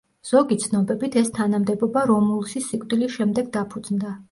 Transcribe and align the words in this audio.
ზოგი 0.27 0.55
ცნობებით 0.63 1.17
ეს 1.21 1.29
თანამდებობა 1.35 2.03
რომულუსის 2.13 2.73
სიკვდილის 2.73 3.17
შემდეგ 3.21 3.55
დაფუძნდა. 3.61 4.19